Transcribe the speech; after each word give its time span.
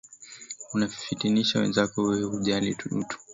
Unafitinisha 0.73 1.59
wenzako 1.59 2.03
we 2.03 2.21
hujali 2.23 2.71
utu. 2.91 3.17